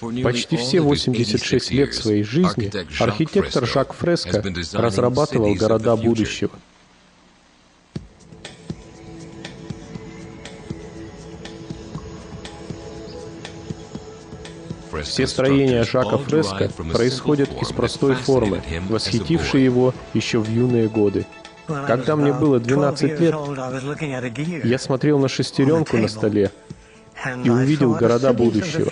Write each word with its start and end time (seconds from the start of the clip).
Почти 0.00 0.56
все 0.56 0.80
86 0.80 1.70
лет 1.70 1.94
своей 1.94 2.24
жизни 2.24 2.70
архитектор 3.00 3.66
Жак 3.66 3.94
Фреско 3.94 4.42
разрабатывал 4.72 5.54
города 5.54 5.96
будущего. 5.96 6.50
Все 15.02 15.26
строения 15.26 15.84
Жака 15.84 16.18
Фреско 16.18 16.68
происходят 16.92 17.50
из 17.60 17.68
простой 17.72 18.14
формы, 18.14 18.62
восхитившей 18.88 19.62
его 19.62 19.94
еще 20.14 20.38
в 20.38 20.48
юные 20.48 20.88
годы. 20.88 21.26
Когда 21.66 22.16
мне 22.16 22.32
было 22.32 22.60
12 22.60 23.20
лет, 23.20 23.34
я 24.64 24.78
смотрел 24.78 25.18
на 25.18 25.28
шестеренку 25.28 25.96
на 25.96 26.08
столе 26.08 26.50
и 27.42 27.50
увидел 27.50 27.94
города 27.94 28.32
будущего. 28.32 28.90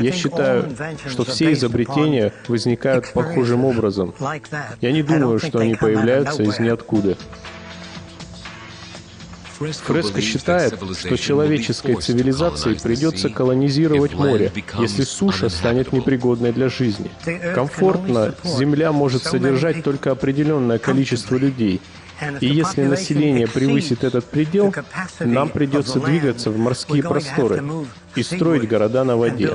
Я 0.00 0.12
считаю, 0.12 0.74
что 1.08 1.24
все 1.24 1.52
изобретения 1.52 2.32
возникают 2.48 3.12
похожим 3.12 3.64
образом. 3.64 4.14
Я 4.80 4.92
не 4.92 5.02
думаю, 5.02 5.38
что 5.38 5.58
они 5.58 5.74
появляются 5.74 6.42
из 6.42 6.58
ниоткуда. 6.58 7.16
Фреско 9.58 10.20
считает, 10.20 10.74
что 10.98 11.16
человеческой 11.16 11.96
цивилизации 11.96 12.74
придется 12.74 13.28
колонизировать 13.28 14.14
море, 14.14 14.52
если 14.78 15.04
суша 15.04 15.48
станет 15.48 15.92
непригодной 15.92 16.52
для 16.52 16.68
жизни. 16.68 17.10
Комфортно 17.54 18.34
Земля 18.42 18.92
может 18.92 19.22
содержать 19.22 19.84
только 19.84 20.10
определенное 20.10 20.78
количество 20.78 21.36
людей, 21.36 21.80
и 22.40 22.46
если 22.46 22.84
население 22.84 23.46
превысит 23.46 24.04
этот 24.04 24.24
предел, 24.24 24.74
нам 25.20 25.48
придется 25.48 26.00
двигаться 26.00 26.50
в 26.50 26.58
морские 26.58 27.02
просторы 27.02 27.62
и 28.14 28.22
строить 28.22 28.68
города 28.68 29.04
на 29.04 29.16
воде. 29.16 29.50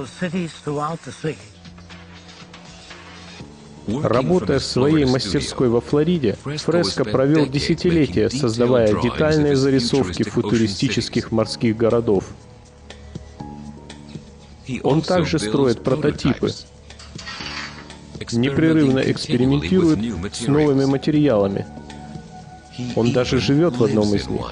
Работая 4.04 4.60
в 4.60 4.66
своей 4.66 5.06
мастерской 5.06 5.68
во 5.70 5.82
Флориде, 5.82 6.38
Фреско 6.44 7.06
провел 7.06 7.48
десятилетия, 7.48 8.30
создавая 8.30 8.94
детальные 9.02 9.56
зарисовки 9.56 10.24
футуристических 10.24 11.32
морских 11.32 11.76
городов. 11.76 12.26
Он 14.84 15.02
также 15.02 15.40
строит 15.40 15.84
прототипы, 15.84 16.52
непрерывно 18.32 19.00
экспериментирует 19.00 20.36
с 20.36 20.48
новыми 20.48 20.86
материалами. 20.86 21.66
Он 22.96 23.12
даже 23.12 23.40
живет 23.40 23.78
в 23.78 23.84
одном 23.84 24.14
из 24.16 24.28
них. 24.28 24.52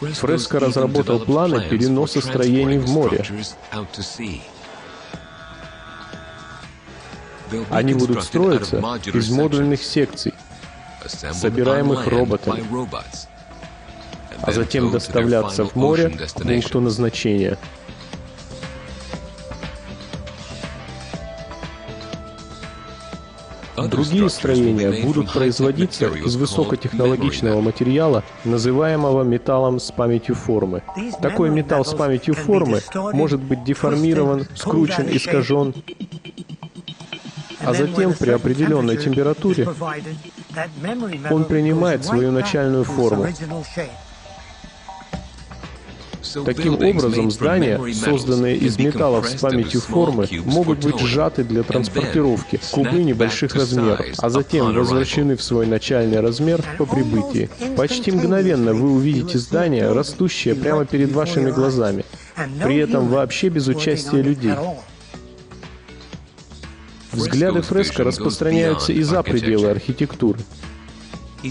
Фреско 0.00 0.58
разработал 0.58 1.20
планы 1.20 1.68
переноса 1.68 2.20
строений 2.20 2.78
в 2.78 2.88
море. 2.90 3.24
Они 7.70 7.94
будут 7.94 8.24
строиться 8.24 8.78
из 9.12 9.30
модульных 9.30 9.82
секций, 9.82 10.34
собираемых 11.06 12.06
роботами, 12.06 12.64
а 14.40 14.52
затем 14.52 14.90
доставляться 14.90 15.64
в 15.64 15.76
море 15.76 16.10
к 16.10 16.42
пункту 16.42 16.80
назначения. 16.80 17.58
Другие 23.76 24.28
строения 24.28 25.02
будут 25.02 25.32
производиться 25.32 26.06
из 26.06 26.36
высокотехнологичного 26.36 27.60
материала, 27.60 28.22
называемого 28.44 29.22
металлом 29.22 29.80
с 29.80 29.90
памятью 29.90 30.34
формы. 30.34 30.82
Такой 31.20 31.50
металл 31.50 31.84
с 31.84 31.94
памятью 31.94 32.34
формы 32.34 32.80
может 33.12 33.40
быть 33.40 33.64
деформирован, 33.64 34.46
скручен, 34.54 35.08
искажен, 35.10 35.74
а 37.60 37.74
затем 37.74 38.12
при 38.14 38.30
определенной 38.30 38.96
температуре 38.96 39.68
он 41.30 41.44
принимает 41.44 42.04
свою 42.04 42.30
начальную 42.30 42.84
форму. 42.84 43.26
Таким 46.44 46.74
образом, 46.74 47.30
здания, 47.30 47.80
созданные 47.92 48.56
из 48.56 48.78
металлов 48.78 49.28
с 49.28 49.40
памятью 49.40 49.80
формы, 49.80 50.28
могут 50.44 50.84
быть 50.84 50.98
сжаты 51.00 51.44
для 51.44 51.62
транспортировки 51.62 52.60
кубы 52.70 53.02
небольших 53.02 53.54
размеров, 53.54 54.06
а 54.18 54.30
затем 54.30 54.72
возвращены 54.72 55.36
в 55.36 55.42
свой 55.42 55.66
начальный 55.66 56.20
размер 56.20 56.62
по 56.78 56.86
прибытии. 56.86 57.50
Почти 57.76 58.12
мгновенно 58.12 58.72
вы 58.72 58.92
увидите 58.92 59.38
здание, 59.38 59.92
растущее 59.92 60.54
прямо 60.54 60.84
перед 60.84 61.12
вашими 61.12 61.50
глазами, 61.50 62.04
при 62.62 62.76
этом 62.76 63.08
вообще 63.08 63.48
без 63.48 63.68
участия 63.68 64.22
людей. 64.22 64.54
Взгляды 67.12 67.60
фреска 67.60 68.04
распространяются 68.04 68.92
и 68.92 69.02
за 69.02 69.22
пределы 69.22 69.68
архитектуры. 69.68 70.38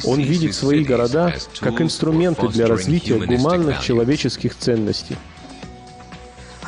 Он 0.06 0.20
видит 0.20 0.56
свои 0.56 0.84
города 0.84 1.34
как 1.60 1.82
инструменты 1.82 2.48
для 2.48 2.68
развития 2.68 3.18
гуманных 3.18 3.82
человеческих 3.82 4.56
ценностей. 4.58 5.18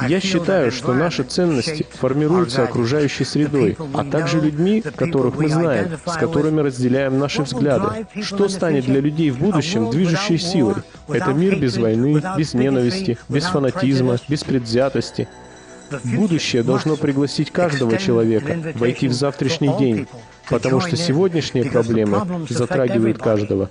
Я 0.08 0.20
считаю, 0.20 0.72
что 0.72 0.94
наши 0.94 1.24
ценности 1.24 1.86
формируются 1.92 2.64
окружающей 2.64 3.24
средой, 3.26 3.78
а 3.94 4.04
также 4.04 4.42
людьми, 4.42 4.82
которых 4.82 5.38
мы 5.38 5.50
знаем, 5.50 6.00
с 6.06 6.18
которыми 6.18 6.62
разделяем 6.62 7.20
наши 7.20 7.44
взгляды. 7.44 8.08
Что 8.22 8.50
станет 8.50 8.86
для 8.86 9.00
людей 9.00 9.30
в 9.30 9.40
будущем 9.40 9.92
движущей 9.92 10.38
силой? 10.38 10.76
Это 11.08 11.34
мир 11.34 11.60
без 11.60 11.78
войны, 11.78 12.22
без 12.38 12.54
ненависти, 12.54 13.18
без 13.30 13.46
фанатизма, 13.46 14.18
без 14.28 14.44
предвзятости. 14.44 15.28
Будущее 16.04 16.64
должно 16.64 16.96
пригласить 16.96 17.52
каждого 17.52 17.98
человека 17.98 18.74
войти 18.76 19.08
в 19.08 19.14
завтрашний 19.14 19.78
день, 19.78 20.08
потому 20.50 20.80
что 20.82 20.96
сегодняшние 20.96 21.66
проблемы 21.66 22.22
затрагивают 22.50 23.18
каждого. 23.18 23.70